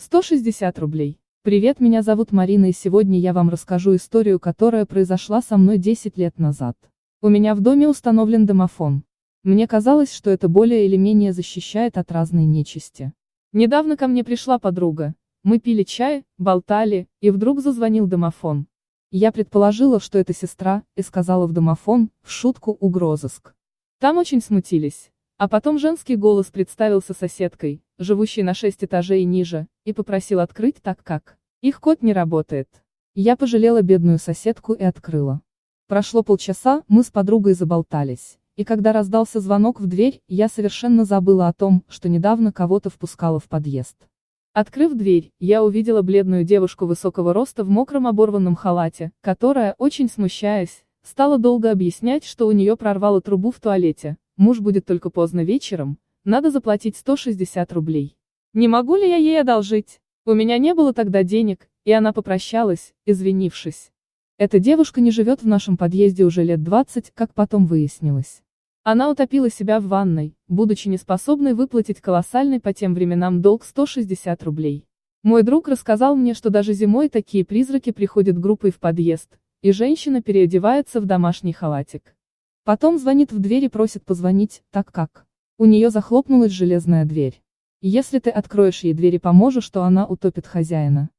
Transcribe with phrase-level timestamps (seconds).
[0.00, 1.20] 160 рублей.
[1.42, 6.16] Привет, меня зовут Марина и сегодня я вам расскажу историю, которая произошла со мной 10
[6.16, 6.74] лет назад.
[7.20, 9.04] У меня в доме установлен домофон.
[9.42, 13.12] Мне казалось, что это более или менее защищает от разной нечисти.
[13.52, 15.14] Недавно ко мне пришла подруга.
[15.42, 18.68] Мы пили чай, болтали, и вдруг зазвонил домофон.
[19.10, 23.52] Я предположила, что это сестра, и сказала в домофон, в шутку, угрозыск.
[23.98, 25.10] Там очень смутились.
[25.40, 31.02] А потом женский голос представился соседкой, живущей на шесть этажей ниже, и попросил открыть так
[31.02, 31.36] как.
[31.60, 32.68] Их код не работает.
[33.14, 35.42] Я пожалела бедную соседку и открыла.
[35.88, 38.38] Прошло полчаса, мы с подругой заболтались.
[38.54, 43.40] И когда раздался звонок в дверь, я совершенно забыла о том, что недавно кого-то впускала
[43.40, 43.96] в подъезд.
[44.52, 50.84] Открыв дверь, я увидела бледную девушку высокого роста в мокром оборванном халате, которая, очень смущаясь,
[51.02, 55.98] стала долго объяснять, что у нее прорвало трубу в туалете, муж будет только поздно вечером,
[56.24, 58.16] надо заплатить 160 рублей.
[58.52, 60.00] Не могу ли я ей одолжить?
[60.26, 63.92] У меня не было тогда денег, и она попрощалась, извинившись.
[64.38, 68.42] Эта девушка не живет в нашем подъезде уже лет 20, как потом выяснилось.
[68.82, 74.84] Она утопила себя в ванной, будучи неспособной выплатить колоссальный по тем временам долг 160 рублей.
[75.22, 80.22] Мой друг рассказал мне, что даже зимой такие призраки приходят группой в подъезд, и женщина
[80.22, 82.16] переодевается в домашний халатик.
[82.64, 87.40] Потом звонит в дверь и просит позвонить, так как у нее захлопнулась железная дверь.
[87.82, 91.10] Если ты откроешь ей дверь и поможешь, то она утопит хозяина.